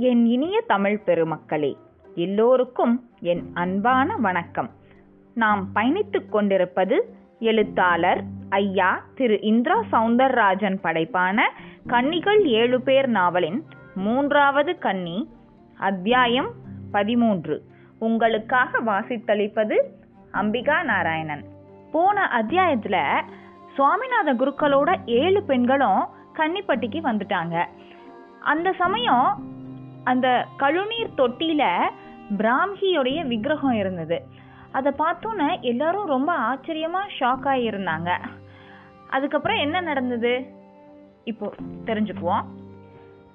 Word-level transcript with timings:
என் 0.00 0.26
இனிய 0.26 0.60
தமிழ் 0.66 1.00
பெருமக்களே 1.06 1.76
எல்லோருக்கும் 2.14 3.10
என் 3.20 3.50
அன்பான 3.54 4.16
வணக்கம். 4.16 4.70
நாம் 5.34 5.68
பயணித்துக் 5.74 6.28
கொண்டிருப்பது 6.28 7.14
எழுத்தாளர் 7.40 8.22
ஐயா 8.48 9.04
திரு 9.14 9.40
இந்திரா 9.40 9.84
சவுந்தரராஜன் 9.92 10.78
படைப்பான 10.82 11.40
கன்னிகள் 11.86 12.44
ஏழு 12.44 12.80
பேர் 12.80 13.08
நாவலின் 13.08 13.64
மூன்றாவது 13.94 14.78
கன்னி 14.78 15.28
அத்தியாயம் 15.78 16.50
பதிமூன்று. 16.92 17.62
உங்களுக்காக 17.98 18.80
வாசித்தளிப்பது 18.80 19.78
அம்பிகா 20.32 20.82
நாராயணன். 20.82 21.44
போன 21.92 22.28
அத்தியாயத்தில் 22.28 23.24
சுவாமிநாத 23.76 24.34
குருக்களோட 24.38 24.96
ஏழு 25.06 25.42
பெண்களும் 25.42 26.08
கன்னிப்பட்டிக்கு 26.36 27.00
வந்துட்டாங்க. 27.02 27.64
அந்த 28.40 28.72
சமயம் 28.72 29.58
அந்த 30.04 30.46
கழுநீர் 30.58 31.14
தொட்டியில 31.16 31.78
பிராம்கியோடைய 32.38 33.26
விக்கிரகம் 33.26 33.72
இருந்தது. 33.72 34.22
அதை 34.72 34.92
பார்த்தோன்னே 34.98 35.60
எல்லாரும் 35.60 36.06
ரொம்ப 36.06 36.38
ஆச்சரியமா 36.38 37.02
ஷாக் 37.20 37.44
ஆகியிருந்தாங்க 37.44 38.10
அதுக்கப்புறம் 39.10 39.58
என்ன 39.58 39.80
நடந்தது? 39.80 40.46
இப்போ 41.24 41.52
தெரிஞ்சுக்குவோம். 41.84 42.44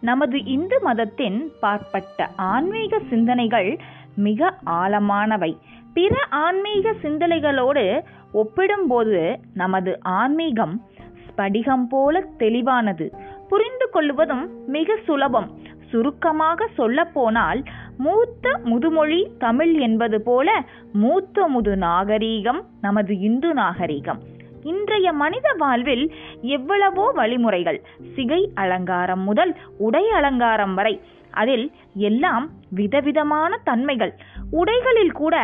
நமது 0.02 0.44
இந்து 0.44 0.82
மதத்தின் 0.82 1.52
பார்ப்பட்ட 1.62 2.30
ஆன்மீக 2.36 3.00
சிந்தனைகள் 3.10 3.80
மிக 4.16 4.58
ஆழமானவை. 4.66 5.58
பிற 5.94 6.16
ஆன்மீக 6.30 6.92
சிந்தனைகளோடு 6.92 8.04
ஒப்பிடும்போது 8.32 9.40
நமது 9.54 10.00
ஆன்மீகம் 10.02 10.82
ஸ்படிகம் 11.26 11.86
போல 11.90 12.24
தெளிவானது. 12.38 13.14
புரிந்து 13.50 13.90
கொள்வதும் 13.90 14.68
மிக 14.68 14.96
சுலபம். 15.06 15.58
சுருக்கமாக 15.96 16.68
சொல்லப்போனால் 16.78 17.60
மூத்த 17.98 18.46
முதுமொழி 18.64 19.20
தமிழ் 19.40 19.74
என்பது 19.80 20.18
போல 20.22 20.50
மூத்த 20.94 21.48
முது 21.48 21.74
நாகரீகம் 21.76 22.60
நமது 22.82 23.14
இந்து 23.20 23.50
நாகரீகம். 23.54 24.20
இன்றைய 24.64 25.08
மனித 25.14 25.48
வாழ்வில் 25.58 26.06
எவ்வளவோ 26.42 27.06
வழிமுறைகள் 27.12 27.80
சிகை 28.16 28.42
அலங்காரம் 28.56 29.24
முதல் 29.24 29.52
உடை 29.78 30.04
அலங்காரம் 30.10 30.74
வரை 30.74 30.96
அதில் 31.42 31.66
எல்லாம் 32.10 32.46
விதவிதமான 32.70 33.60
தன்மைகள். 33.64 34.14
உடைகளில் 34.52 35.16
கூட 35.22 35.36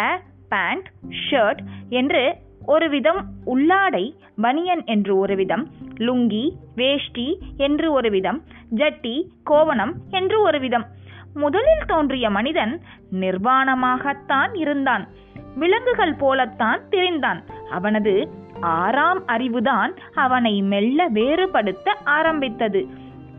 பேண்ட் 0.49 0.87
ஷர்ட் 1.23 1.61
என்று 1.89 2.23
ஒரு 2.65 2.89
விதம் 2.89 3.25
உள்ளாடை 3.45 4.15
பனியன் 4.41 4.85
என்று 4.85 5.17
ஒரு 5.17 5.35
விதம் 5.35 5.69
லுங்கி 5.97 6.51
வேஷ்டி 6.75 7.39
என்று 7.57 7.91
ஒரு 7.91 8.09
விதம் 8.09 8.43
ஜட்டி 8.75 9.23
கோவணம் 9.49 9.93
என்று 10.09 10.41
ஒரு 10.41 10.59
விதம் 10.59 10.85
முதலில் 11.33 11.85
தோன்றிய 11.87 12.29
மனிதன் 12.29 12.81
நிர்வாணமாகத்தான் 13.11 14.57
இருந்தான். 14.57 15.07
விலங்குகள் 15.55 16.13
போலத்தான் 16.13 16.81
திரிந்தான். 16.89 17.43
அவனது 17.71 18.29
ஆறாம் 18.61 19.27
அறிவுதான் 19.27 19.97
அவனை 20.13 20.61
மெல்ல 20.61 21.09
வேறுபடுத்த 21.09 21.89
ஆரம்பித்தது. 22.03 22.87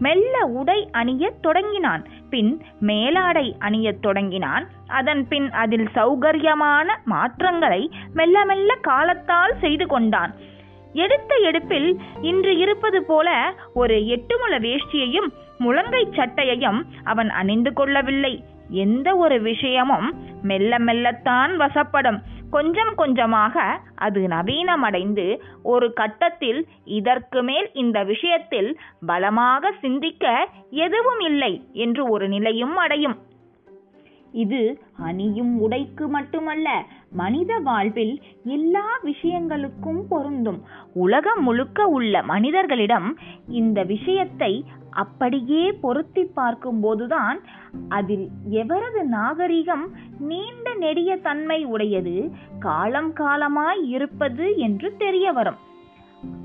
மெல்ல 0.05 0.45
உடை 0.59 0.79
அணியத் 0.93 1.41
தொடங்கினான். 1.41 2.03
பின் 2.31 2.51
மேலாடை 2.81 3.47
அணியத் 3.59 4.01
தொடங்கினான். 4.01 4.65
அதன் 4.87 5.29
பின் 5.29 5.51
அதில் 5.51 5.89
சௌகரியமான 5.95 6.89
மாற்றங்களை 7.05 7.83
மெல்ல 8.15 8.45
மெல்ல 8.45 8.75
காலத்தால் 8.83 9.55
செய்து 9.61 9.87
கொண்டான். 9.87 10.33
எடுத்த 10.93 11.35
எடுப்பில் 11.51 11.91
இன்று 12.23 12.53
இருப்பது 12.57 13.05
போல 13.05 13.55
ஒரு 13.75 13.97
எட்டுமுள 14.15 14.59
வேஷ்டியையும் 14.59 15.29
முழங்கை 15.59 16.03
சட்டையையும் 16.11 16.81
அவன் 17.05 17.31
அணிந்து 17.31 17.73
கொள்ளவில்லை. 17.73 18.35
எந்த 18.69 19.17
ஒரு 19.17 19.41
விஷயமும் 19.41 20.09
மெல்ல 20.43 20.79
மெல்லத்தான் 20.79 21.53
வசப்படும். 21.57 22.19
கொஞ்சம் 22.53 22.93
கொஞ்சமாக 22.95 23.57
அது 23.99 24.21
நவீனமடைந்து 24.29 25.27
ஒரு 25.65 25.87
கட்டத்தில் 25.93 26.61
இதற்கு 26.93 27.41
மேல் 27.43 27.69
இந்த 27.75 27.99
விஷயத்தில் 28.05 28.71
பலமாக 29.07 29.73
சிந்திக்க 29.81 30.27
எதுவும் 30.85 31.23
இல்லை 31.23 31.53
என்று 31.85 32.05
ஒரு 32.09 32.27
நிலையும் 32.29 32.77
அடையும். 32.77 33.17
இது 34.33 34.79
அணியும் 34.99 35.59
உடைக்கு 35.59 36.09
மட்டுமல்ல 36.09 36.83
மனித 37.13 37.59
வாழ்வில் 37.59 38.23
எல்லா 38.45 38.87
விஷயங்களுக்கும் 39.05 40.03
பொருந்தும். 40.09 40.63
உலகம் 40.95 41.43
முழுக்க 41.43 41.87
உள்ள 41.87 42.23
மனிதர்களிடம் 42.23 43.19
இந்த 43.49 43.83
விஷயத்தை 43.83 44.65
அப்படியே 44.91 45.73
பொருத்தி 45.73 46.31
பார்க்கும்போதுதான் 46.37 47.39
அதில் 47.89 48.29
எவரது 48.51 49.03
நாகரிகம் 49.03 49.91
நீண்ட 50.19 50.75
நெடிய 50.75 51.17
தன்மை 51.17 51.65
உடையது 51.65 52.31
காலம் 52.59 53.13
காலமாய் 53.13 53.89
இருப்பது 53.89 54.57
என்று 54.57 54.97
தெரிய 54.97 55.33
வரும். 55.33 55.57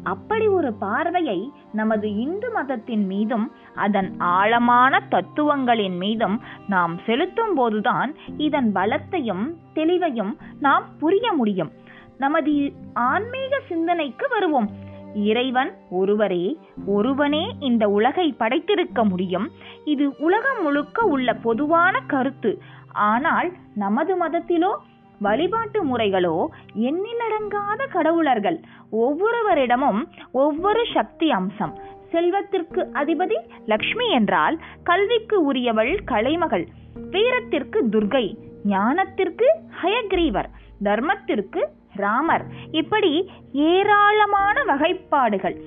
அப்படி 0.04 0.48
ஒரு 0.48 0.74
பார்வையை 0.74 1.52
நமது 1.74 2.16
இந்து 2.16 2.52
மதத்தின் 2.52 3.06
மீதும் 3.06 3.52
அதன் 3.76 4.20
ஆழமான 4.20 5.02
தத்துவங்களின் 5.12 5.98
மீதும் 5.98 6.42
நாம் 6.68 7.00
செலுத்தும் 7.06 7.54
போதுதான் 7.54 8.16
இதன் 8.38 8.72
பலத்தையும் 8.76 9.46
தெளிவையும் 9.76 10.34
நாம் 10.60 10.86
புரிய 11.00 11.34
முடியும். 11.34 11.72
நமது 12.18 12.74
ஆன்மீக 12.94 13.62
சிந்தனைக்கு 13.68 14.28
வருவோம். 14.30 14.70
இறைவன் 15.14 15.74
ஒருவரே 15.90 16.58
ஒருவனே 16.86 17.56
இந்த 17.60 17.90
உலகை 17.90 18.36
படைத்திருக்க 18.40 19.04
முடியும். 19.04 19.50
இது 19.86 20.16
உலகம் 20.20 20.62
முழுக்க 20.62 21.04
உள்ள 21.04 21.34
பொதுவான 21.34 22.02
கருத்து. 22.08 22.62
ஆனால் 22.92 23.52
நமது 23.76 24.28
மதத்திலோ 24.28 24.72
வழிபாட்டு 25.20 25.86
முறைகளோ 25.86 26.46
எண்ணிலடங்காத 26.76 27.88
கடவுளர்கள். 27.90 28.64
ஒவ்வொருவரிடமும் 28.92 30.02
ஒவ்வொரு 30.32 30.86
சக்தி 30.94 31.32
அம்சம். 31.32 31.78
செல்வத்திற்கு 32.12 32.88
அதிபதி 32.94 33.38
லக்ஷ்மி 33.66 34.10
என்றால் 34.10 34.60
கல்விக்கு 34.84 35.44
உரியவள் 35.44 36.04
கலைமகள். 36.04 36.68
வீரத்திற்கு 37.12 37.84
துர்கை 37.84 38.36
ஞானத்திற்கு 38.68 39.48
ஹயக்ரீவர் 39.84 40.50
தர்மத்திற்கு 40.84 41.66
ராமர். 41.96 42.46
இப்படி 42.72 43.32
ஏராளமான 43.52 44.64
வகைப்பாடுகள். 44.64 45.58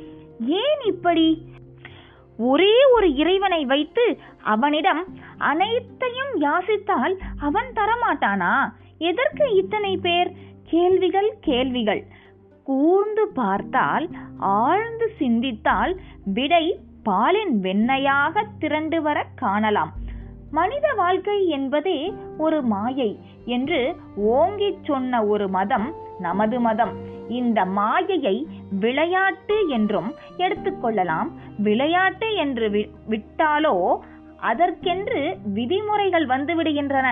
ஏன் 0.41 0.81
இப்படி? 0.85 1.49
ஒரே 2.39 2.85
ஒரு 2.85 3.15
இறைவனை 3.15 3.65
வைத்து 3.65 4.19
அவனிடம் 4.43 5.05
அனைத்தையும் 5.39 6.41
யாசித்தால் 6.41 7.15
அவன் 7.41 7.73
தரமாட்டானா? 7.75 8.55
எதற்கு 9.01 9.45
இத்தனை 9.55 9.97
பேர்? 9.97 10.31
கேள்விகள் 10.65 11.31
கேள்விகள். 11.41 12.03
கூர்ந்து 12.67 13.29
பார்த்தால் 13.35 14.07
ஆழ்ந்து 14.39 15.07
சிந்தித்தால் 15.19 15.93
விடை 16.35 16.65
பாலின் 17.03 17.55
வெண்ணையாக 17.61 18.45
திரண்டு 18.59 18.99
வர 19.03 19.19
காணலாம். 19.35 19.93
மனித 20.51 20.87
வாழ்க்கை 20.97 21.39
என்பதே 21.49 21.99
ஒரு 22.39 22.63
மாயை 22.63 23.11
என்று 23.47 23.81
ஓங்கிச் 24.31 24.85
சொன்ன 24.85 25.23
ஒரு 25.25 25.49
மதம் 25.49 25.89
நமது 26.19 26.61
மதம். 26.61 26.95
இந்த 27.29 27.65
மாயையை 27.65 28.37
விளையாட்டு 28.81 29.69
என்றும் 29.69 30.11
எடுத்துக்கொள்ளலாம் 30.37 31.29
விளையாட்டு 31.59 32.29
என்று 32.35 32.69
விட்டாலோ 33.09 33.77
அதற்கென்று 34.51 35.21
விதிமுறைகள் 35.55 36.27
வந்துவிடுகின்றன 36.27 37.09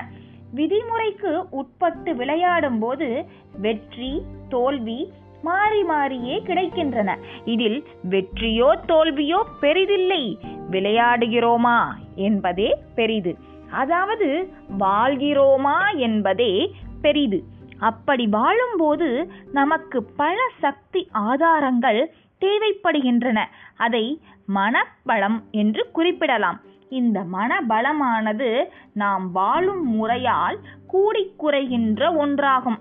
விதிமுறைக்கு 0.55 1.49
உட்பட்டு 1.51 2.17
விளையாடும் 2.17 2.79
போது 2.79 3.27
வெற்றி 3.61 4.23
தோல்வி 4.49 5.13
மாறி 5.43 5.83
மாறியே 5.83 6.43
கிடைக்கின்றன. 6.47 7.17
இதில் 7.45 7.85
வெற்றியோ 8.11 8.71
தோல்வியோ 8.87 9.45
பெரிதில்லை. 9.61 10.37
விளையாடுகிறோமா 10.71 11.79
என்பதே 12.15 12.77
பெரிது. 12.95 13.37
அதாவது 13.71 14.51
வாழ்கிறோமா 14.79 15.97
என்பதே 15.97 16.77
பெரிது. 17.03 17.43
அப்படி 17.79 18.27
வாழும்போது 18.27 19.31
நமக்கு 19.53 20.05
பல 20.05 20.37
சக்தி 20.59 21.09
ஆதாரங்கள் 21.13 22.13
தேவைப்படுகின்றன. 22.41 23.45
அதை 23.77 24.21
மனபலம் 24.55 25.39
என்று 25.51 25.91
குறிப்பிடலாம். 25.91 26.61
இந்த 26.89 27.25
மனபலமானது 27.33 28.65
நாம் 28.93 29.33
வாழும் 29.33 29.85
முறையால் 29.91 30.59
கூடிக்குறைகின்ற 30.93 32.11
ஒன்றாகும். 32.25 32.79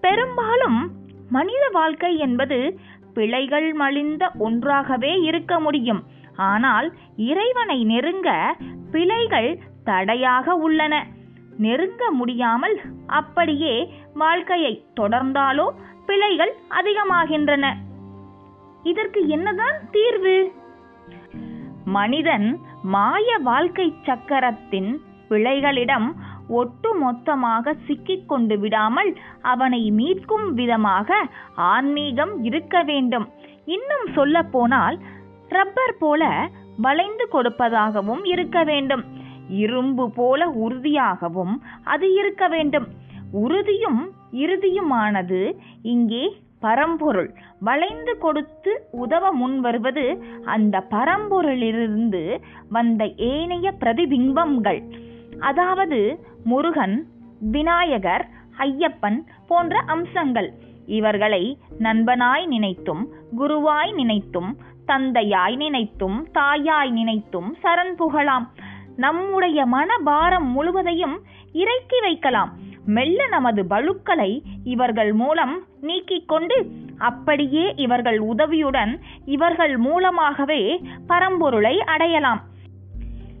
பெரும்பாலும் 0.00 0.90
மனித 1.30 1.68
வாழ்க்கை 1.72 2.16
என்பது 2.18 2.78
பிழைகள் 3.14 3.72
மலிந்த 3.72 4.30
ஒன்றாகவே 4.38 5.20
இருக்க 5.20 5.60
முடியும். 5.60 6.02
ஆனால் 6.36 6.92
இறைவனை 7.16 7.84
நெருங்க 7.84 8.56
பிழைகள் 8.90 9.62
தடையாக 9.84 10.54
உள்ளன. 10.54 11.06
நெருங்க 11.58 12.10
முடியாமல் 12.10 12.80
அப்படியே 13.06 13.94
வாழ்க்கையை 14.14 14.84
தொடர்ந்தாலோ 15.00 15.68
பிழைகள் 16.06 16.54
அதிகமாகின்றன. 16.70 17.74
இதற்கு 18.82 19.28
என்னதான் 19.28 19.78
தீர்வு? 19.90 20.52
மனிதன் 21.84 22.60
மாய 22.82 23.38
வாழ்க்கை 23.42 23.94
சக்கரத்தின் 24.02 24.96
பிழைகளிடம் 25.28 26.12
ஒட்டு 26.48 26.94
மொத்தமாக 26.94 27.74
சிக்கிக் 27.86 28.28
கொண்டு 28.28 28.58
விடாமல் 28.58 29.16
அவனை 29.42 29.92
மீட்கும் 29.96 30.52
விதமாக 30.52 31.28
ஆன்மீகம் 31.54 32.44
இருக்க 32.44 32.82
வேண்டும். 32.82 33.28
இன்னும் 33.64 34.06
சொல்ல 34.14 34.42
போனால் 34.42 34.98
ரப்பர் 35.48 35.96
போல 35.98 36.48
வளைந்து 36.76 37.28
கொடுப்பதாகவும் 37.32 38.24
இருக்க 38.24 38.64
வேண்டும். 38.64 39.04
இரும்பு 39.48 40.10
போல 40.10 40.48
உறுதியாகவும் 40.48 41.62
அது 41.84 42.14
இருக்க 42.14 42.48
வேண்டும். 42.48 42.86
உறுதியும் 43.32 44.12
இறுதியுமானது 44.32 45.58
இங்கே 45.82 46.40
பரம்பொருள். 46.60 47.34
வளைந்து 47.60 48.18
கொடுத்து 48.18 48.72
உதவ 48.90 49.32
முன் 49.32 49.60
வருவது 49.60 50.04
அந்த 50.44 50.86
பரம்பொருளிலிருந்து 50.90 52.40
வந்த 52.68 53.04
ஏனைய 53.06 53.72
பிரதிபிம்பங்கள். 53.80 54.80
அதாவது 55.40 56.00
முருகன் 56.44 56.96
விநாயகர் 57.40 58.26
ஐயப்பன் 58.58 59.18
போன்ற 59.48 59.78
அம்சங்கள். 59.86 60.50
இவர்களை 60.86 61.58
நண்பனாய் 61.78 62.46
நினைத்தும் 62.46 63.08
குருவாய் 63.38 63.92
நினைத்தும் 63.92 64.50
தந்தையாய் 64.86 65.56
நினைத்தும் 65.56 66.28
தாயாய் 66.32 66.90
நினைத்தும் 66.90 67.56
சரண் 67.62 67.94
புகழாம். 67.98 68.46
நம்முடைய 68.98 69.66
மனபாரம் 69.66 70.48
முழுவதையும் 70.54 71.16
இறக்கி 71.52 72.00
வைக்கலாம். 72.00 72.50
மெல்ல 72.84 73.26
நமது 73.26 73.66
பழுக்களை 73.66 74.42
இவர்கள் 74.64 75.12
மூலம் 75.12 75.54
நீக்கிக் 75.80 76.28
கொண்டு 76.28 76.56
அப்படியே 76.98 77.72
இவர்கள் 77.76 78.18
உதவியுடன் 78.18 78.92
இவர்கள் 79.24 79.76
மூலமாகவே 79.76 80.62
பரம்பொருளை 81.08 81.78
அடையலாம். 81.78 82.40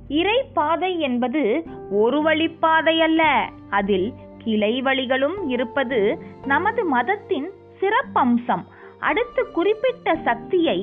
இறை 0.08 0.38
பாதை 0.54 1.00
என்பது 1.00 1.42
ஒரு 1.90 2.22
வழிப்பாதை 2.22 2.96
அல்ல. 2.98 3.48
அதில் 3.70 4.12
கிளை 4.38 4.82
வழிகளும் 4.82 5.48
இருப்பது 5.48 6.00
நமது 6.44 6.84
மதத்தின் 6.84 7.50
சிறப்பம்சம். 7.80 8.64
அடுத்து 9.00 9.50
குறிப்பிட்ட 9.50 10.14
சக்தியை 10.24 10.78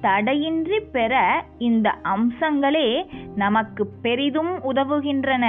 தடையின்றி 0.00 0.80
பெற 0.80 1.44
இந்த 1.58 1.94
அம்சங்களே 2.04 3.06
நமக்கு 3.36 3.86
பெரிதும் 4.02 4.52
உதவுகின்றன. 4.72 5.44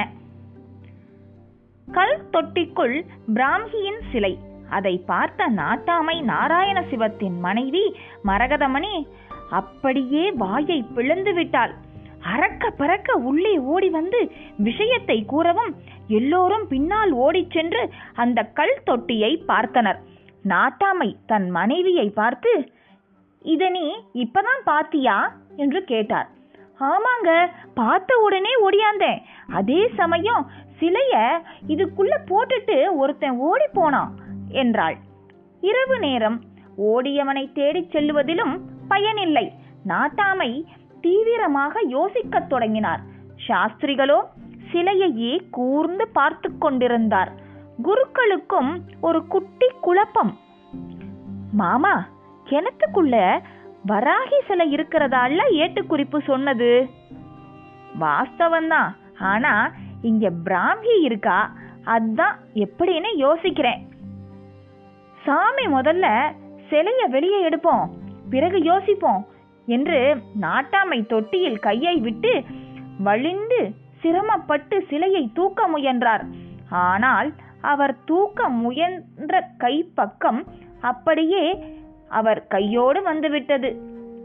கல் 1.88 2.20
தொட்டிக்குள் 2.32 2.98
பிராமியின் 3.34 4.02
சிலை. 4.12 4.40
அதை 4.70 4.98
பார்த்த 5.06 5.48
நாட்டாமை 5.56 6.22
நாராயண 6.22 6.84
சிவத்தின் 6.90 7.40
மனைவி 7.40 7.96
மரகதமணி 8.26 9.08
அப்படியே 9.50 10.32
வாயை 10.32 10.86
பிளந்து 10.96 11.34
விட்டாள். 11.34 11.74
அறக்க 12.36 12.70
பறக்க 12.70 13.14
உள்ளே 13.14 13.58
ஓடி 13.58 13.90
வந்து 13.90 14.32
விஷயத்தை 14.58 15.26
கூறவும் 15.26 15.76
எல்லோரும் 16.08 16.68
பின்னால் 16.68 17.12
ஓடிச் 17.12 17.52
சென்று 17.52 17.90
அந்த 18.14 18.42
கல் 18.44 18.82
தொட்டியை 18.86 19.44
பார்த்தனர். 19.48 20.00
நாட்டாமை 20.48 21.16
தன் 21.26 21.50
மனைவியை 21.50 22.10
பார்த்து 22.10 22.72
இதை 23.42 23.70
நீ 23.70 24.06
இப்பதான் 24.14 24.62
பாத்தியா? 24.64 25.34
என்று 25.56 25.84
கேட்டார். 25.84 26.30
ஆமாங்க 26.80 27.48
பார்த்த 27.74 28.16
உடனே 28.16 28.50
ஓடியாந்தேன் 28.70 29.22
அதே 29.52 29.90
சமயம் 29.96 30.50
சிலைய 30.80 31.42
இதுக்குள்ள 31.68 32.18
போட்டுட்டு 32.26 32.96
ஒருத்தன் 32.96 33.38
ஓடி 33.38 33.68
போனான் 33.74 34.14
என்றாள். 34.50 34.98
இரவு 35.62 36.00
நேரம். 36.00 36.44
ஓடியவனை 36.78 37.52
தேடிச் 37.52 37.96
செல்லுவதிலும் 37.96 38.60
பயனில்லை. 38.88 39.54
நாட்டாமை 39.88 40.64
தீவிரமாக 41.02 41.82
யோசிக்கத் 41.88 42.50
தொடங்கினார். 42.50 43.02
சாஸ்திரிகளோ 43.48 44.24
சிலையையே 44.72 45.50
கூர்ந்து 45.50 46.08
பார்த்து 46.08 46.58
கொண்டிருந்தார். 46.58 47.32
குருக்களுக்கும் 47.84 48.82
ஒரு 49.02 49.28
குட்டி 49.28 49.68
குழப்பம். 49.82 50.38
மாமா 51.54 52.08
கிணத்துக்குள்ள 52.52 53.40
வராகி 53.88 54.40
சிலை 54.48 54.76
இருக்கிறதால 54.76 55.40
ஏட்டுக்குறிப்பு 55.52 56.22
சொன்னது. 56.22 56.90
வாஸ்தவம்தான். 58.00 58.90
ஆனா 59.20 59.72
இங்க 60.02 60.30
பிராமி 60.30 61.02
இருக்கா? 61.02 61.52
அதான் 61.86 62.36
எப்படின்னு 62.54 63.10
யோசிக்கிறேன். 63.18 63.88
சாமி 65.24 65.66
முதல்ல 65.68 66.34
சிலைய 66.70 67.10
வெளியே 67.10 67.50
எடுப்போம். 67.50 67.90
பிறகு 68.30 68.62
யோசிப்போம் 68.62 69.26
என்று 69.66 70.18
நாட்டாமை 70.42 71.06
தொட்டியில் 71.06 71.60
கையை 71.60 71.96
விட்டு 71.96 72.44
வழிந்து 73.00 73.74
சிரமப்பட்டு 74.00 74.86
சிலையை 74.90 75.30
தூக்க 75.34 75.68
முயன்றார். 75.68 76.26
ஆனால் 76.70 77.34
அவர் 77.62 78.04
தூக்க 78.06 78.50
முயன்ற 78.50 79.48
கைப்பக்கம் 79.60 80.46
அப்படியே 80.82 81.66
அவர் 82.12 82.48
கையோடு 82.48 83.02
வந்துவிட்டது. 83.02 83.70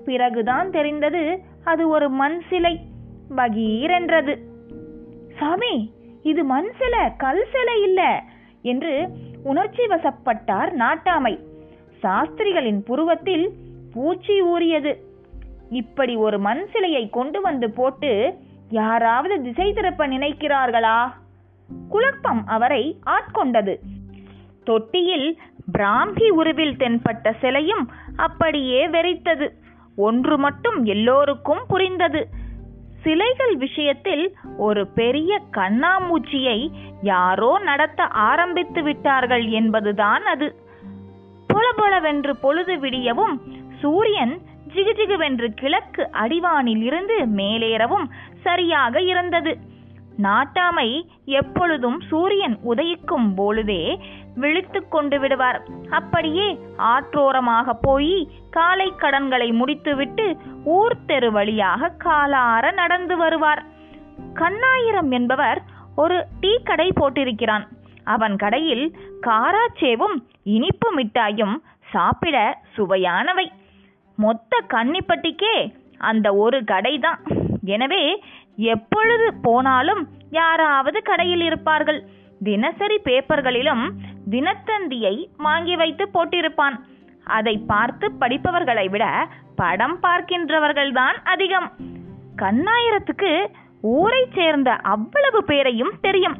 பிறகுதான் 0.04 0.70
தெரிந்தது 0.70 1.22
அது 1.64 1.88
ஒரு 1.88 2.08
மண் 2.10 2.40
சிலை 2.48 2.80
பகீரென்றது 3.36 4.34
சாமி 5.38 5.92
இது 6.22 6.44
மண் 6.44 6.70
சிலை 6.78 7.16
கல் 7.16 7.46
சிலை 7.52 7.82
இல்ல 7.82 8.22
என்று 8.62 9.08
உணர்ச்சி 9.44 9.82
வசப்பட்டார் 9.82 10.70
நாட்டாமை. 10.78 11.34
சாஸ்திரிகளின் 11.98 12.82
புருவத்தில் 12.82 13.52
பூச்சி 13.92 14.40
ஊறியது. 14.42 14.92
இப்படி 15.70 16.16
ஒரு 16.16 16.38
மண் 16.38 16.66
சிலையை 16.72 17.10
கொண்டு 17.10 17.40
வந்து 17.40 17.70
போட்டு 17.70 18.34
யாராவது 18.68 19.42
திசை 19.42 19.72
திருப்ப 19.72 20.08
நினைக்கிறார்களா? 20.08 21.12
குழப்பம் 21.88 22.46
அவரை 22.46 22.98
ஆட்கொண்டது. 23.06 23.76
தொட்டியில் 24.64 25.38
பிராமி 25.72 26.28
உருவில் 26.30 26.76
தென்பட்ட 26.76 27.34
சிலையும் 27.40 27.90
அப்படியே 28.16 28.86
வெறித்தது. 28.86 29.48
ஒன்று 29.96 30.38
மட்டும் 30.38 30.84
எல்லோருக்கும் 30.84 31.62
புரிந்தது. 31.68 32.28
சிலைகள் 33.02 33.56
விஷயத்தில் 33.56 34.36
ஒரு 34.56 34.86
பெரிய 34.86 35.40
கண்ணாமூச்சியை 35.52 36.70
யாரோ 37.02 37.58
நடத்த 37.62 38.02
ஆரம்பித்து 38.04 38.82
விட்டார்கள் 38.82 39.46
என்பதுதான் 39.46 40.24
அது. 40.24 40.54
பொலபொலவென்று 41.46 42.36
பொழுது 42.36 42.74
விடியவும் 42.74 43.40
சூரியன் 43.80 44.40
ஜிகுஜிகுவென்று 44.74 45.48
கிழக்கு 45.54 46.08
அடிவானில் 46.12 46.82
இருந்து 46.82 47.26
மேலேறவும் 47.36 48.10
சரியாக 48.42 49.00
இருந்தது. 49.00 49.58
நாட்டாமை 50.22 51.06
எப்பொழுதும் 51.24 52.00
சூரியன் 52.00 52.58
உதயிக்கும் 52.68 53.34
பொழுதே 53.36 54.00
விழித்து 54.36 54.80
கொண்டு 54.88 55.16
விடுவார். 55.20 55.58
அப்படியே 55.90 56.48
ஆற்றோரமாக 56.76 57.74
போய் 57.86 58.16
காலை 58.50 58.88
கடன்களை 58.96 59.48
முடித்துவிட்டு 59.60 60.26
ஊர் 60.78 60.96
தெரு 61.06 61.30
வழியாக 61.32 61.90
காலார 62.04 62.72
நடந்து 62.72 63.16
வருவார். 63.16 63.62
கண்ணாயிரம் 64.34 65.10
என்பவர் 65.10 65.60
ஒரு 65.96 66.18
டீ 66.40 66.52
கடை 66.64 66.88
போட்டிருக்கிறான். 67.00 67.64
அவன் 68.04 68.36
கடையில் 68.36 68.86
காராச்சேவும் 69.26 70.16
இனிப்பு 70.56 70.88
மிட்டாயும் 70.96 71.56
சாப்பிட 71.92 72.36
சுவையானவை. 72.76 73.46
மொத்த 74.18 74.60
கன்னிப்பட்டிக்கே 74.74 75.56
அந்த 76.10 76.26
ஒரு 76.44 76.58
கடைதான். 76.72 77.20
எனவே 77.74 78.04
எப்பொழுது 78.72 79.26
போனாலும் 79.42 80.02
யாராவது 80.30 80.98
கடையில் 81.02 81.44
இருப்பார்கள். 81.48 82.00
தினசரி 82.44 82.96
பேப்பர்களிலும் 83.04 83.84
தினத்தந்தியை 84.30 85.28
வாங்கி 85.36 85.76
வைத்து 85.76 86.08
போட்டிருப்பான். 86.14 86.80
அதை 87.24 87.58
பார்த்து 87.66 88.12
படிப்பவர்களை 88.20 88.88
விட 88.88 89.28
படம் 89.56 89.98
பார்க்கின்றவர்கள்தான் 90.02 91.14
அதிகம். 91.24 91.72
கண்ணாயிரத்துக்கு 92.36 93.46
ஊரை 93.80 94.28
சேர்ந்த 94.34 94.72
அவ்வளவு 94.72 95.44
பேரையும் 95.44 95.92
தெரியும். 96.00 96.36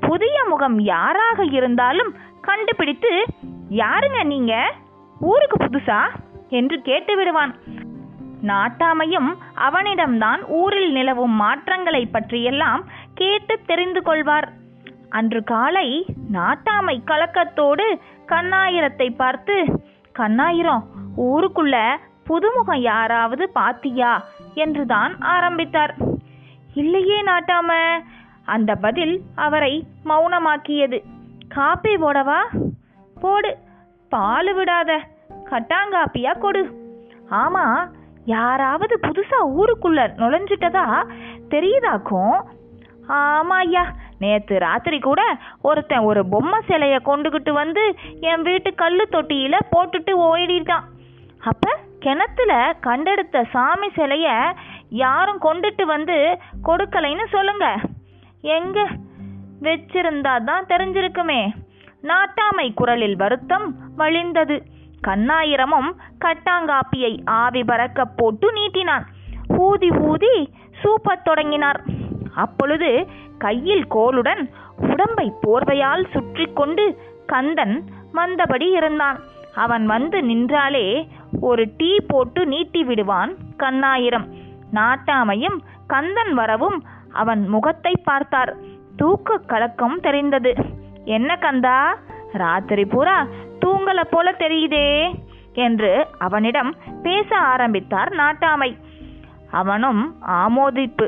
புதிய 0.00 0.44
முகம் 0.48 0.80
யாராக 0.80 1.44
இருந்தாலும் 1.44 2.14
கண்டுபிடித்து 2.40 3.24
யாருங்க 3.70 4.24
நீங்க? 4.24 4.72
ஊருக்கு 5.20 5.64
புதுசா? 5.64 6.00
என்று 6.48 6.82
கேட்டு 6.82 7.16
விடுவான். 7.16 7.54
நாட்டாமையும் 8.46 9.36
அவனிடம்தான் 9.56 10.48
ஊரில் 10.48 10.92
நிலவும் 10.92 11.30
மாற்றங்களை 11.30 12.06
பற்றியெல்லாம் 12.06 12.84
கேட்டு 13.14 13.60
தெரிந்து 13.66 14.02
கொள்வார். 14.02 14.52
அன்று 15.10 15.44
காலை 15.44 16.04
நாட்டாமை 16.32 16.96
கலக்கத்தோடு 17.04 18.00
கண்ணாயிரத்தை 18.26 19.14
பார்த்து 19.14 19.64
கண்ணாயிரம் 20.18 20.82
ஊருக்குள்ள 21.16 21.96
புதுமுகம் 22.28 22.80
யாராவது 22.80 23.50
பாத்தியா? 23.50 24.24
என்றுதான் 24.54 25.18
ஆரம்பித்தார். 25.18 25.94
இல்லையே 26.74 27.22
நாட்டாம. 27.22 27.70
அந்த 28.44 28.74
பதில் 28.74 29.20
அவரை 29.34 29.86
மௌனமாக்கியது. 30.04 31.02
காப்பி 31.48 31.96
போடவா? 31.96 32.38
போடு. 33.20 33.56
பால் 34.08 34.56
விடாத. 34.56 34.98
கட்டாங்காப்பியா 35.44 36.38
கொடு. 36.38 36.62
ஆமா 37.30 37.90
யாராவது 38.24 38.98
புதுசா 39.02 39.38
ஊருக்குள்ள 39.58 40.00
நுழைஞ்சிட்டதா 40.16 40.86
தெரியுதாக்கும்? 41.48 42.40
ஆமா 43.08 43.58
ஐயா 43.58 43.84
நேத்து 44.20 44.58
ராத்திரி 44.58 44.98
கூட 44.98 45.22
ஒருத்தன் 45.62 45.98
ஒரு 45.98 46.26
பொம்மை 46.26 46.60
சிலையை 46.66 46.98
கொண்டுகிட்டு 47.04 47.50
வந்து 47.50 47.94
என் 48.20 48.42
வீட்டு 48.42 48.74
கல்லு 48.74 49.08
தொட்டியில 49.10 49.58
போட்டுட்டு 49.72 50.12
ஓடிட்டான். 50.20 50.86
அப்ப 51.44 51.76
கிணத்துல 51.98 52.76
கண்டெடுத்த 52.80 53.44
சாமி 53.50 53.88
சிலைய 53.96 54.52
யாரும் 54.88 55.40
கொண்டுட்டு 55.42 55.82
வந்து 55.82 56.38
கொடுக்கலைன்னு 56.64 57.26
சொல்லுங்க. 57.26 57.76
எங்க? 58.40 58.88
வச்சிருந்தா 59.62 60.44
தான் 60.44 60.64
தெரிஞ்சிருக்குமே. 60.64 61.50
நாட்டாமை 62.02 62.74
குரலில் 62.74 63.16
வருத்தம் 63.16 63.74
வழிந்தது. 63.98 64.60
கண்ணாயிரமும் 65.08 65.90
கட்டாங்காப்பியை 66.20 67.20
ஆவி 67.24 67.64
பறக்க 67.64 68.04
போட்டு 68.04 68.52
நீட்டினான். 68.52 69.02
ஊதி 69.58 69.90
ஊதி 69.90 70.50
சூப்பத் 70.82 71.24
தொடங்கினார். 71.24 71.80
அப்பொழுது 72.34 73.08
கையில் 73.44 73.84
கோலுடன் 73.86 74.42
உடம்பை 74.90 75.26
போர்வையால் 75.42 76.04
சுற்றி 76.12 76.46
கொண்டு 76.54 76.84
கந்தன் 77.26 77.76
வந்தபடி 78.14 78.66
இருந்தான். 78.78 79.18
அவன் 79.54 79.84
வந்து 79.86 80.18
நின்றாலே 80.22 80.86
ஒரு 81.40 81.62
டீ 81.76 81.90
போட்டு 82.06 82.40
நீட்டி 82.46 82.82
விடுவான் 82.84 83.32
கண்ணாயிரம். 83.58 84.26
நாட்டாமையும் 84.74 85.58
கந்தன் 85.86 86.34
வரவும் 86.34 86.78
அவன் 87.12 87.42
முகத்தை 87.48 87.92
பார்த்தார். 88.04 88.52
தூக்க 88.96 89.38
கலக்கம் 89.52 89.98
தெரிந்தது. 90.00 90.52
என்ன 91.16 91.30
கந்தா 91.36 91.78
ராத்திரி 92.32 92.84
பூரா 92.84 93.18
தூங்கல 93.62 94.00
போல 94.10 94.28
தெரியுதே 94.38 94.86
என்று 95.66 95.92
அவனிடம் 96.18 96.70
பேச 97.02 97.30
ஆரம்பித்தார் 97.52 98.10
நாட்டாமை. 98.12 98.70
அவனும் 99.50 100.02
ஆமோதிப்பு. 100.42 101.06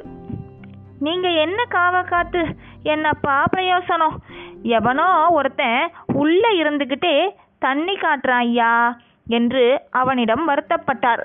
நீங்க 1.02 1.28
என்ன 1.28 1.64
காவ 1.64 2.02
காத்து 2.02 2.42
என்னப்பா 2.82 3.44
பிரயோசனம் 3.56 4.16
எவனோ 4.62 5.08
ஒருத்தன் 5.30 5.90
உள்ள 6.14 6.48
இருந்துகிட்டே 6.52 7.16
தண்ணி 7.58 7.94
காட்டுறான் 7.94 8.42
ஐயா 8.46 8.96
என்று 9.26 9.64
அவனிடம் 9.90 10.48
வருத்தப்பட்டார். 10.48 11.22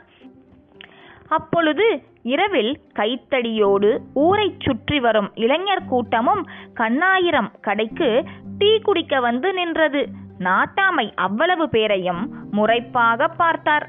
அப்பொழுது 1.27 1.85
இரவில் 2.23 2.71
கைத்தடியோடு 2.95 3.89
ஊரைச் 4.13 4.59
சுற்றி 4.59 4.99
வரும் 4.99 5.31
இளைஞர் 5.35 5.85
கூட்டமும் 5.85 6.43
கண்ணாயிரம் 6.75 7.51
கடைக்கு 7.61 8.09
டீ 8.57 8.79
குடிக்க 8.79 9.19
வந்து 9.19 9.53
நின்றது. 9.53 10.07
நாட்டாமை 10.39 11.11
அவ்வளவு 11.15 11.69
பேரையும் 11.69 12.23
முறைப்பாக 12.53 13.29
பார்த்தார். 13.37 13.87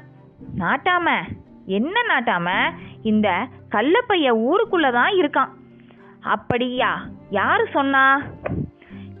நாட்டாம? 0.59 1.09
என்ன 1.65 1.95
நாட்டாம? 2.09 2.49
இந்த 3.03 3.29
கள்ளப்பைய 3.71 4.27
ஊருக்குள்ளதான் 4.47 5.13
இருக்கான். 5.21 5.57
அப்படியா? 6.21 7.05
யாரு 7.29 7.67
சொன்னா? 7.71 8.21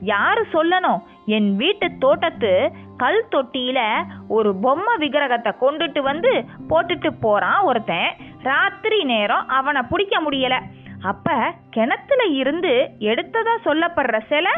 யாரு 0.01 0.45
சொல்லணும்? 0.53 1.03
என் 1.25 1.55
வீட்டு 1.55 1.97
தோட்டத்து 1.99 2.71
கல் 2.97 3.25
தொட்டியில 3.31 4.03
ஒரு 4.27 4.55
பொம்மை 4.55 4.97
விக்கிரகத்தை 4.97 5.53
கொண்டுட்டு 5.61 5.99
வந்து 5.99 6.45
போட்டுட்டு 6.69 7.09
போறான் 7.19 7.61
ஒருத்தன். 7.61 8.15
ராத்திரி 8.43 9.03
நேரம் 9.03 9.47
அவனை 9.47 9.81
பிடிக்க 9.89 10.21
முடியல. 10.21 10.59
அப்ப 11.01 11.53
கிணத்துல 11.69 12.25
இருந்து 12.25 12.89
எடுத்ததா 12.99 13.57
சொல்லப்படுற 13.65 14.19
சிலை? 14.27 14.51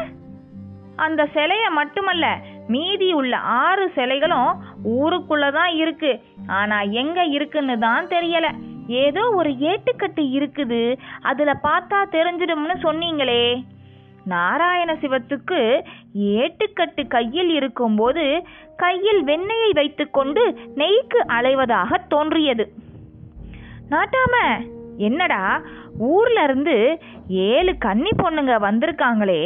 அந்த 0.96 1.28
சிலைய 1.34 1.70
மட்டுமல்ல 1.70 2.38
மீதி 2.68 3.12
உள்ள 3.12 3.36
ஆறு 3.36 3.92
சிலைகளும் 3.94 4.56
ஊருக்குள்ளதான் 4.84 5.74
இருக்கு. 5.74 6.24
ஆனா 6.46 6.80
எங்க 6.80 7.24
இருக்குன்னு 7.24 7.78
தான் 7.78 8.06
தெரியல. 8.06 8.48
ஏதோ 9.00 9.22
ஒரு 9.40 9.50
ஏட்டுக்கட்டு 9.70 10.22
இருக்குது. 10.38 10.82
அதுல 11.30 11.52
பார்த்தா 11.66 11.98
தெரிஞ்சிடும்னு 12.16 12.76
சொன்னீங்களே. 12.86 13.44
நாராயண 14.32 14.90
சிவத்துக்கு 15.02 15.60
ஏட்டுக்கட்டு 16.38 17.02
கையில் 17.14 17.50
இருக்கும்போது 17.58 18.24
கையில் 18.82 19.20
வெண்ணெயை 19.24 19.70
வைத்துக்கொண்டு 19.72 20.42
நெய்க்கு 20.80 21.20
அலைவதாக 21.36 21.98
தோன்றியது. 22.08 22.66
நாட்டாம 23.90 24.34
என்னடா 25.08 25.42
ஊர்ல 26.10 26.42
இருந்து 26.42 26.76
ஏழு 27.48 27.72
கன்னி 27.78 28.12
பொண்ணுங்க 28.20 28.54
வந்திருக்காங்களே. 28.66 29.42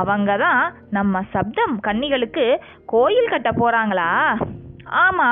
அவங்க 0.00 0.32
தான் 0.36 0.62
நம்ம 0.90 1.22
சப்தம் 1.34 1.74
கன்னிகளுக்கு 1.86 2.44
கோயில் 2.86 3.32
கட்ட 3.32 3.50
போறாங்களா? 3.50 4.10
ஆமா 5.04 5.30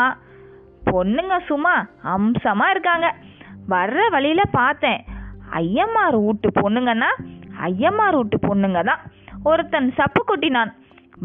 பொண்ணுங்க 0.90 1.34
சும்மா 1.50 1.74
அம்சமா 2.14 2.66
இருக்காங்க. 2.70 3.08
வர்ற 3.68 4.10
வழியில் 4.10 4.52
பார்த்தேன். 4.52 5.04
ஐயம்மார் 5.50 6.16
வீட்டு 6.16 6.50
பொண்ணுங்கன்னா 6.60 7.10
ஐயம்மார் 7.62 8.16
வீட்டு 8.16 8.38
பொண்ணுங்க 8.38 8.84
தான். 8.84 8.98
ஒருத்தன் 9.44 9.92
சப்பு 9.96 10.24
கொட்டினான். 10.24 10.72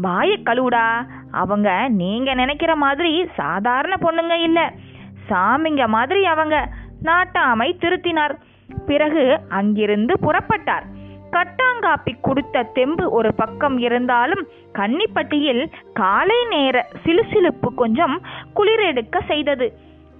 வாய 0.02 0.36
கழுவுடா. 0.44 1.06
அவங்க 1.30 1.88
நீங்கள் 1.88 2.34
நினைக்கிற 2.34 2.76
மாதிரி 2.76 3.26
சாதாரண 3.36 3.96
பொண்ணுங்க 4.00 4.42
இல்லை. 4.42 4.62
சாமிங்க 5.28 5.86
மாதிரி 5.86 6.24
அவங்க. 6.24 6.68
நாட்டாமை 7.04 7.76
திருத்தினார். 7.78 8.34
பிறகு 8.86 9.40
அங்கிருந்து 9.48 10.14
புறப்பட்டார். 10.22 10.82
கட்டாங்காப்பி 11.30 12.20
கொடுத்த 12.20 12.62
தெம்பு 12.62 13.10
ஒரு 13.10 13.34
பக்கம் 13.34 13.78
இருந்தாலும் 13.78 14.46
கன்னிப்பட்டியில் 14.72 15.72
காலை 15.94 16.46
நேர 16.48 16.88
சிலுசிலுப்பு 17.04 17.74
கொஞ்சம் 17.74 18.22
குளிரெடுக்க 18.56 19.20
செய்தது. 19.26 19.72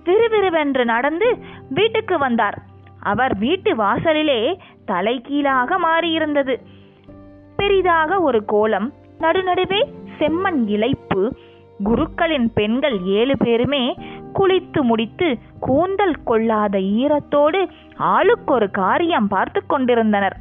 விறுவிறுவென்று 0.04 0.85
நடந்து 0.85 1.38
வீட்டுக்கு 1.71 2.19
வந்தார். 2.19 2.59
அவர் 3.02 3.38
வீட்டு 3.38 3.76
வாசலிலே 3.76 4.59
தலைகீழாக 4.85 5.78
மாறியிருந்தது. 5.80 6.57
பெரிதாக 7.57 8.21
ஒரு 8.21 8.45
கோலம் 8.45 8.92
நடுநடுவே 9.19 9.80
செம்மண் 10.19 10.61
இழைப்பு 10.66 11.30
குருக்களின் 11.85 12.52
பெண்கள் 12.52 12.99
ஏழு 13.04 13.37
பேருமே 13.37 13.99
குளித்து 14.35 14.83
முடித்து 14.83 15.38
கூந்தல் 15.61 16.23
கொள்ளாத 16.23 16.78
ஈரத்தோடு 16.78 17.69
ஆளுக்கொரு 17.99 18.71
காரியம் 18.71 19.28
பார்த்து 19.28 19.66
கொண்டிருந்தனர். 19.66 20.37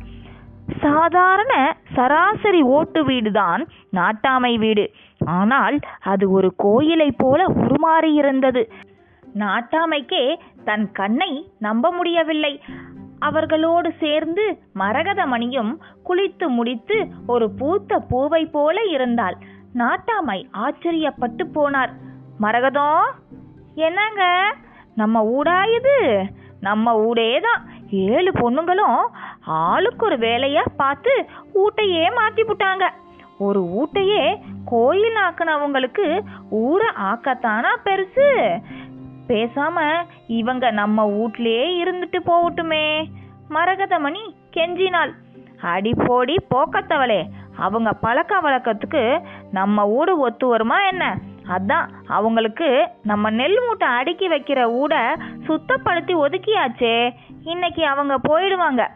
சாதாரண 0.82 1.78
சராசரி 1.94 2.62
ஓட்டு 2.62 3.06
வீடுதான் 3.06 3.68
நாட்டாமை 3.94 4.58
வீடு. 4.58 4.92
ஆனால் 5.25 5.80
அது 6.01 6.32
ஒரு 6.32 6.54
கோயிலைப் 6.56 7.18
போல 7.18 7.46
உருமாறியிருந்தது. 7.46 8.70
நாட்டாமைக்கே 9.33 10.39
தன் 10.65 10.91
கண்ணை 10.91 11.51
நம்ப 11.59 11.91
முடியவில்லை. 11.91 12.62
அவர்களோடு 13.19 13.93
சேர்ந்து 14.00 14.59
மரகதமணியும் 14.75 15.77
குளித்து 16.05 16.48
முடித்து 16.48 17.07
ஒரு 17.27 17.51
பூத்த 17.51 18.00
பூவை 18.00 18.45
போல 18.45 18.83
இருந்தாள். 18.83 19.38
நாட்டாமை 19.75 20.45
ஆச்சரியப்பட்டு 20.53 21.43
போனார். 21.55 21.89
மரகதம் 22.39 23.05
என்னங்க? 23.75 24.55
நம்ம 24.95 25.24
ஊடா 25.24 25.63
இது? 25.63 26.25
நம்ம 26.62 26.95
ஊடே 26.95 27.39
தான். 27.39 27.77
ஏழு 27.89 28.31
பொண்ணுங்களும் 28.31 29.07
ஆளுக்கு 29.41 30.05
ஒரு 30.05 30.17
வேலையா 30.17 30.63
பார்த்து 30.77 31.25
ஊட்டையே 31.53 32.09
மாத்தி 32.09 32.41
விட்டாங்க 32.41 32.89
ஒரு 33.38 33.62
ஊட்டையே 33.63 34.41
கோயில் 34.65 35.13
ஆக்குனவங்களுக்கு 35.13 36.21
ஊரை 36.50 36.88
ஆக்கத்தானா 37.01 37.67
பெருசு? 37.83 38.59
பேசாம 39.29 39.77
இவங்க 40.27 40.71
நம்ம 40.71 41.05
வீட்லயே 41.09 41.65
இருந்துட்டு 41.83 42.19
போகட்டுமே. 42.25 42.86
மரகதமணி 43.50 44.24
கெஞ்சினாள். 44.53 45.12
அடி 45.62 45.93
போடி 46.05 46.36
போக்கத்தவளே 46.55 47.21
அவங்க 47.57 47.93
பழக்க 47.93 48.41
வழக்கத்துக்கு 48.41 49.03
நம்ம 49.51 49.86
ஊடு 49.98 50.13
ஒத்து 50.17 50.48
வருமா 50.48 50.88
என்ன? 50.88 51.17
அதான் 51.48 51.88
அவங்களுக்கு 52.07 52.88
நம்ம 53.03 53.29
நெல் 53.29 53.59
மூட்டை 53.65 53.88
அடுக்கி 53.88 54.29
வைக்கிற 54.29 54.62
ஊடை 54.81 55.03
சுத்தப்படுத்தி 55.48 56.13
ஒதுக்கியாச்சே. 56.25 56.95
இன்னைக்கு 57.43 57.86
அவங்க 57.86 58.15
போயிடுவாங்க. 58.29 58.88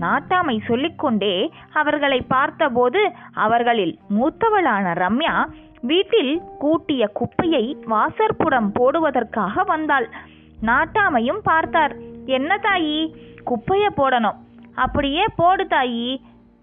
நாட்டாமை 0.00 0.60
சொல்லிக்கொண்டே 0.66 1.50
அவர்களை 1.72 2.20
பார்த்தபோது 2.20 3.12
அவர்களில் 3.34 3.98
மூத்தவளான 4.18 4.86
ரம்யா 4.94 5.34
வீட்டில் 5.84 6.42
கூட்டிய 6.58 7.06
குப்பையை 7.06 7.76
வாசற்புறம் 7.84 8.70
போடுவதற்காக 8.72 9.62
வந்தாள். 9.62 10.08
நாட்டாமையும் 10.62 11.40
பார்த்தார். 11.42 11.96
என்ன 12.26 12.58
தாயி 12.62 13.14
குப்பையை 13.44 13.88
போடணும். 13.96 14.36
அப்படியே 14.74 15.24
போடு 15.36 15.64
தாயி. 15.64 16.20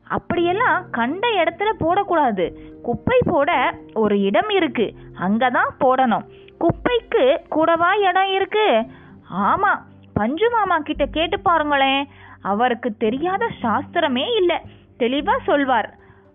அப்படியெல்லாம் 0.08 0.90
கண்ட 0.92 1.44
இடத்துல 1.44 1.72
போடக்கூடாது. 1.80 2.46
குப்பை 2.82 3.20
போட 3.26 3.76
ஒரு 3.94 4.22
இடம் 4.22 4.50
இருக்கு. 4.50 4.94
அங்கதான் 5.20 5.70
போடணும். 5.80 6.26
குப்பைக்கு 6.60 7.38
கூடவா 7.50 7.94
இடம் 7.94 8.34
இருக்கு? 8.34 8.86
ஆமா 9.34 9.78
பஞ்சு 10.14 10.50
மாமா 10.50 10.78
கிட்ட 10.78 11.06
கேட்டு 11.06 11.40
பாருங்களேன். 11.40 12.08
அவருக்கு 12.42 12.98
தெரியாத 12.98 13.50
சாஸ்திரமே 13.62 14.36
இல்லை. 14.36 14.58
தெளிவா 15.00 15.38
சொல்வார். 15.46 15.94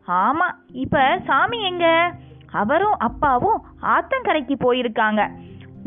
ஆமா 0.09 0.49
இப்ப 0.73 1.21
சாமி 1.27 1.63
எங்க? 1.63 2.15
அவரும் 2.63 2.97
அப்பாவும் 3.09 3.61
ஆத்தங்கரைக்கு 3.95 4.57
போயிருக்காங்க. 4.65 5.23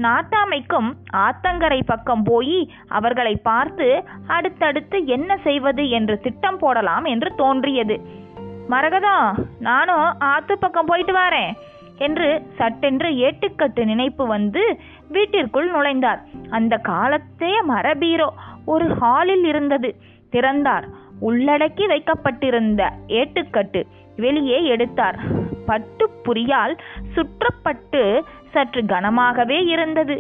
நாட்டாமைக்கும் 0.06 0.90
ஆத்தங்கரை 1.24 1.80
பக்கம் 1.86 2.24
போய் 2.24 2.60
அவர்களை 2.90 3.34
பார்த்து 3.48 3.88
அடுத்தடுத்து 4.28 4.98
என்ன 5.16 5.38
செய்வது 5.38 5.84
என்று 5.90 6.16
திட்டம் 6.20 6.58
போடலாம் 6.58 7.08
என்று 7.14 7.30
தோன்றியது. 7.36 7.98
மரகதம் 8.70 9.28
நானும் 9.60 10.08
ஆத்து 10.34 10.56
பக்கம் 10.58 10.90
போயிட்டு 10.90 11.14
வரேன் 11.18 11.52
என்று 11.98 12.28
சட்டென்று 12.58 13.10
ஏட்டுக்கட்டு 13.28 13.84
நினைப்பு 13.86 14.26
வந்து 14.28 14.64
வீட்டிற்குள் 15.08 15.70
நுழைந்தார். 15.72 16.22
அந்த 16.50 16.74
காலத்தே 16.90 17.54
மரபீரோ 17.72 18.30
ஒரு 18.66 18.88
ஹாலில் 19.00 19.46
இருந்தது. 19.52 19.92
திறந்தார். 20.34 20.88
உள்ளடக்கி 21.22 21.86
வைக்கப்பட்டிருந்த 21.88 22.82
ஏட்டுக்கட்டு. 23.08 23.82
வெளியே 24.20 24.60
எடுத்தார். 24.66 25.20
பட்டு 25.66 26.06
புரியால் 26.24 26.76
சுற்றப்பட்டு 27.16 28.04
சற்று 28.52 28.82
கனமாகவே 28.84 29.60
இருந்தது. 29.68 30.18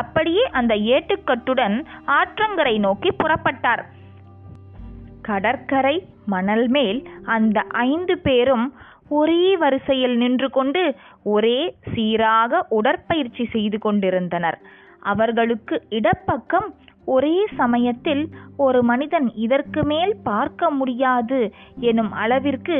அப்படியே 0.00 0.44
அந்த 0.50 0.74
ஏட்டுக்கட்டுடன் 0.94 1.76
ஆற்றங்கரை 2.10 2.74
நோக்கி 2.78 3.10
புறப்பட்டார். 3.12 3.82
கடற்கரை 5.22 5.96
மணல் 6.26 6.66
மேல் 6.68 7.00
அந்த 7.26 7.58
ஐந்து 7.86 8.14
பேரும் 8.18 8.66
ஒரே 9.08 9.56
வரிசையில் 9.56 10.16
நின்று 10.16 10.48
கொண்டு 10.50 10.82
ஒரே 11.24 11.58
சீராக 11.94 12.60
உடற்பயிற்சி 12.68 13.44
செய்து 13.52 13.78
கொண்டிருந்தனர். 13.78 14.58
அவர்களுக்கு 15.02 15.76
இடப்பக்கம் 15.88 16.68
ஒரே 17.04 17.36
சமயத்தில் 17.56 18.22
ஒரு 18.56 18.80
மனிதன் 18.82 19.28
இதற்கு 19.46 19.80
மேல் 19.84 20.12
பார்க்க 20.24 20.70
முடியாது 20.70 21.40
எனும் 21.80 22.12
அளவிற்கு 22.22 22.76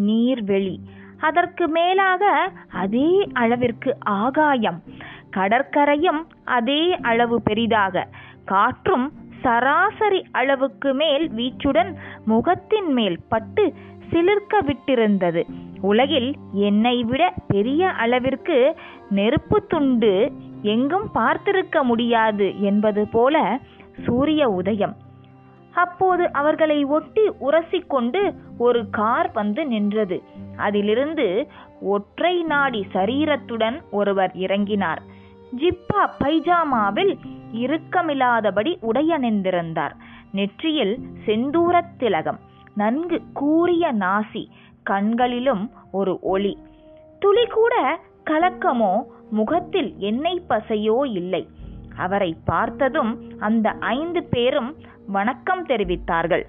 நீர்வெளி. 0.00 0.76
அதற்கு 1.20 1.68
மேலாக 1.68 2.50
அதே 2.72 3.28
அளவிற்கு 3.32 3.96
ஆகாயம். 4.00 4.82
கடற்கரையும் 5.30 6.26
அதே 6.44 6.96
அளவு 7.00 7.42
பெரிதாக. 7.42 8.08
காற்றும் 8.44 9.12
சராசரி 9.42 10.24
அளவுக்கு 10.32 10.94
மேல் 10.94 11.30
வீச்சுடன் 11.30 11.94
முகத்தின் 12.24 12.92
மேல் 12.92 13.18
பட்டு 13.28 13.72
சிலிர்க்க 14.10 14.60
விட்டிருந்தது. 14.60 15.42
உலகில் 15.80 16.36
என்னை 16.52 17.04
விட 17.04 17.32
பெரிய 17.46 17.90
அளவிற்கு 17.90 18.76
நெருப்பு 19.10 19.66
துண்டு 19.66 20.32
எங்கும் 20.62 21.10
பார்த்திருக்க 21.14 21.82
முடியாது 21.82 22.60
என்பது 22.60 23.08
போல 23.08 23.58
சூரிய 24.04 24.48
உதயம். 24.48 24.96
அப்போது 25.74 26.32
அவர்களை 26.32 26.84
ஒட்டி 26.84 27.28
உரசிக்கொண்டு 27.40 28.34
ஒரு 28.58 28.90
கார் 28.90 29.30
வந்து 29.32 29.66
நின்றது. 29.66 30.22
அதிலிருந்து 30.56 31.46
ஒற்றை 31.80 32.42
நாடி 32.42 32.86
சரீரத்துடன் 32.92 33.82
ஒருவர் 33.90 34.32
இறங்கினார். 34.34 34.98
ஜிப்பா 35.56 36.10
பைஜாமாவில் 36.24 37.16
இறுக்கமில்லாதபடி 37.52 38.78
உடையணிந்திருந்தார். 38.82 39.92
நெற்றியில் 40.32 40.98
செந்தூரத் 41.26 41.96
திலகம் 41.98 42.38
நன்கு 42.74 43.22
கூறிய 43.32 43.92
நாசி 43.94 44.46
கண்களிலும் 44.82 45.70
ஒரு 45.92 46.18
ஒளி. 46.22 46.58
துளி 47.18 47.46
கூட 47.46 48.00
கலக்கமோ 48.30 49.02
முகத்தில் 49.30 49.94
எண்ணெய் 49.98 50.42
பசையோ 50.48 51.10
இல்லை. 51.10 51.48
அவரை 51.96 52.36
பார்த்ததும் 52.44 53.22
அந்த 53.38 53.70
ஐந்து 53.70 54.22
பேரும் 54.22 54.76
வணக்கம் 55.06 55.66
தெரிவித்தார்கள். 55.66 56.42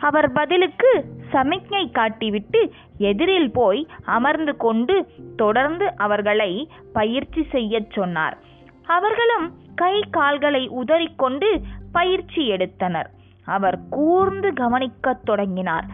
அவர் 0.00 0.32
பதிலுக்கு 0.32 1.04
சமிக்ஞை 1.30 1.90
காட்டிவிட்டு 1.92 2.70
எதிரில் 2.98 3.52
போய் 3.52 3.86
அமர்ந்து 4.04 4.56
கொண்டு 4.56 5.08
தொடர்ந்து 5.36 5.96
அவர்களை 5.96 6.68
பயிற்சி 6.92 7.46
செய்யச் 7.52 7.90
சொன்னார். 7.90 8.38
அவர்களும் 8.86 9.54
கை 9.74 10.04
கால்களை 10.10 10.70
உதறிக்கொண்டு 10.70 11.60
பயிற்சி 11.92 12.48
எடுத்தனர். 12.48 13.10
அவர் 13.44 13.78
கூர்ந்து 13.90 14.52
கவனிக்கத் 14.52 15.24
தொடங்கினார். 15.24 15.84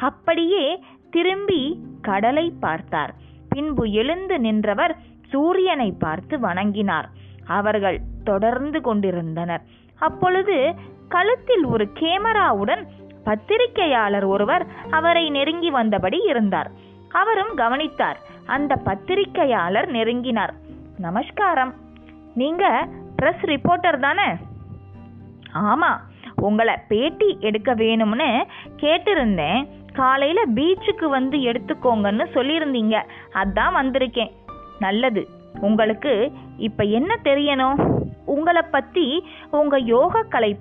அப்படியே 0.00 0.82
திரும்பி 1.10 1.78
கடலை 2.02 2.52
பார்த்தார். 2.60 3.14
பின்பு 3.48 3.90
எழுந்து 3.90 4.38
நின்றவர் 4.38 4.96
சூரியனை 5.28 5.92
பார்த்து 5.98 6.38
வணங்கினார். 6.38 7.08
அவர்கள் 7.46 8.00
தொடர்ந்து 8.24 8.80
கொண்டிருந்தனர். 8.80 9.62
அப்பொழுது 9.98 10.74
கழுத்தில் 11.08 11.64
ஒரு 11.64 11.88
கேமராவுடன் 11.94 12.86
பத்திரிகையாளர் 13.24 14.24
ஒருவர் 14.24 14.66
அவரை 14.90 15.30
நெருங்கி 15.30 15.70
வந்தபடி 15.70 16.28
இருந்தார். 16.28 16.70
அவரும் 17.12 17.54
கவனித்தார். 17.54 18.18
அந்த 18.46 18.76
பத்திரிகையாளர் 18.76 19.90
நெருங்கினார். 19.90 20.52
நமஸ்காரம். 20.98 21.74
நீங்க 22.34 22.88
பிரஸ் 23.16 23.44
ரிப்போர்ட்டர் 23.44 23.98
தானே? 23.98 24.36
ஆமா. 25.54 25.96
உங்களை 26.36 26.76
பேட்டி 26.88 27.36
எடுக்க 27.40 27.74
வேணும்னு 27.74 28.44
கேட்டிருந்தேன். 28.76 29.68
காலையில 29.92 30.42
பீச்சுக்கு 30.54 31.08
வந்து 31.08 31.38
எடுத்துக்கோங்கன்னு 31.38 32.26
சொல்லியிருந்தீங்க. 32.34 33.02
அதான் 33.34 33.72
வந்திருக்கேன். 33.74 34.30
நல்லது. 34.78 35.28
உங்களுக்கு 35.60 36.32
இப்ப 36.56 36.84
என்ன 36.84 37.18
தெரியணும்? 37.24 37.95
உங்களை 38.34 38.62
பற்றி 38.62 39.06
உங்கள் 39.50 39.84
யோக 39.84 40.22
கலை 40.22 40.52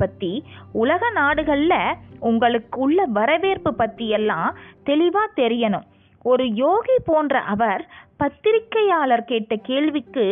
உலக 0.72 1.10
நாடுகளில் 1.10 1.96
உங்களுக்கு 2.20 2.80
உள்ள 2.80 3.06
வரவேற்பு 3.18 3.74
பற்றியெல்லாம் 3.74 4.50
எல்லாம் 4.84 5.24
தெரியணும். 5.36 5.86
ஒரு 6.22 6.46
யோகி 6.54 6.98
போன்ற 7.06 7.40
அவர் 7.54 7.84
பத்திரிகையாளர் 8.18 9.30
கேட்ட 9.32 9.56
கேள்விக்கு 9.56 10.26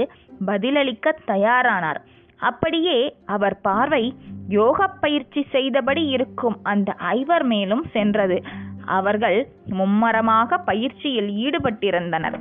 பதிலளிக்க 0.45 1.15
தயாரானார். 1.27 1.99
அப்படியே 2.39 2.99
அவர் 3.25 3.55
பார்வை 3.61 4.03
யோக 4.49 4.87
பயிற்சி 4.87 5.41
செய்தபடி 5.51 6.03
இருக்கும் 6.05 6.57
அந்த 6.63 6.91
ஐவர் 6.93 7.43
மேலும் 7.43 7.85
சென்றது. 7.91 8.37
அவர்கள் 8.85 9.37
மும்மரமாக 9.69 10.57
பயிற்சியில் 10.57 11.29
ஈடுபட்டிருந்தனர். 11.45 12.37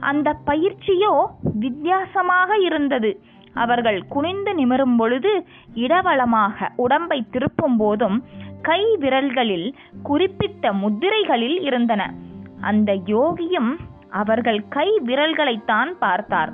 அந்த 0.00 0.28
பயிற்சியோ 0.46 1.14
வித்தியாசமாக 1.58 2.56
இருந்தது. 2.58 3.10
அவர்கள் 3.54 4.06
குனிந்து 4.08 4.52
நிமிரும் 4.54 4.96
பொழுது 4.96 5.46
இடவளமாக 5.74 6.68
உடம்பை 6.76 7.26
திருப்பும் 7.30 7.76
போதும் 7.78 8.24
கை 8.62 8.96
விரல்களில் 9.00 9.72
குறிப்பிட்ட 10.02 10.72
முத்திரைகளில் 10.72 11.62
இருந்தன. 11.62 12.14
அந்த 12.60 12.92
யோகியும் 12.92 13.76
அவர்கள் 14.10 14.68
கை 14.68 15.00
விரல்களைத்தான் 15.06 15.90
பார்த்தார். 15.98 16.52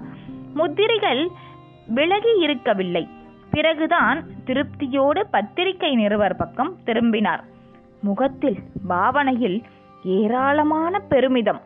முத்திரைகள் 0.54 1.28
விலகி 1.87 2.38
இருக்கவில்லை. 2.38 3.09
பிறகுதான் 3.50 4.24
திருப்தியோடு 4.46 5.22
பத்திரிகை 5.30 5.94
நிறுவர் 5.94 6.37
பக்கம் 6.37 6.76
திரும்பினார். 6.85 7.44
முகத்தில் 8.02 8.59
பாவனையில் 8.88 9.62
ஏராளமான 10.04 10.98
பெருமிதம். 10.98 11.61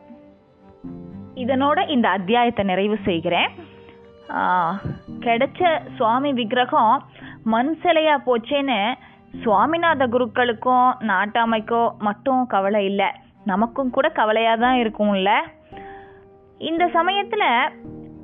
இதனோட 1.34 1.88
இந்த 1.88 2.08
அத்தியாயத்தை 2.08 2.64
நிறைவு 2.64 2.98
செய்கிறேன். 3.04 3.50
கிடைச்ச 5.20 5.80
சுவாமி 5.96 6.32
விக்கிரகம் 6.32 6.94
மண் 7.44 7.72
சிலையா 7.82 8.16
போச்சேன்னு 8.26 8.78
சுவாமிநாத 9.44 10.06
குருக்களுக்கும் 10.06 10.88
நாட்டாமைக்கோ 11.00 11.82
மட்டும் 11.98 12.46
கவலை 12.46 12.84
இல்லை. 12.84 13.10
நமக்கும் 13.44 13.90
கூட 13.90 14.08
கவலையாக 14.08 14.60
தான் 14.60 14.74
இருக்கும்ல. 14.74 15.30
இந்த 16.58 16.86
சமயத்தில் 16.86 17.48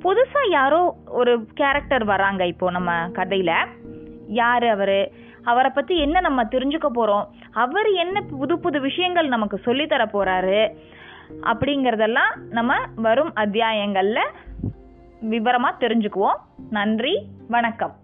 புதுசாக 0.03 0.49
யாரோ 0.49 0.95
ஒரு 1.07 1.33
கேரக்டர் 1.53 2.03
வராங்க 2.03 2.45
இப்போ 2.45 2.71
நம்ம 2.71 2.91
கதையில். 3.07 3.55
யார் 4.27 4.63
அவர்? 4.63 4.99
அவரை 5.43 5.71
பற்றி 5.73 5.97
என்ன 5.97 6.19
நம்ம 6.19 6.43
தெரிஞ்சுக்க 6.43 6.87
போகிறோம் 6.87 7.27
அவர் 7.51 7.89
என்ன 7.91 8.21
புது 8.21 8.59
புது 8.59 8.81
விஷயங்கள் 8.81 9.27
நமக்கு 9.27 9.57
சொல்லித்தர 9.65 10.05
போகிறாரு 10.13 10.59
அப்படிங்கிறதெல்லாம் 11.43 12.33
நம்ம 12.49 12.73
வரும் 12.95 13.31
அத்தியாயங்களில் 13.35 14.23
விவரமாக 15.19 15.87
தெரிஞ்சுக்குவோம். 15.87 16.35
நன்றி 16.69 17.27
வணக்கம். 17.47 17.95